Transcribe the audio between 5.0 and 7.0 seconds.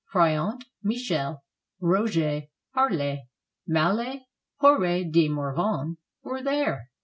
de Morvan, were there.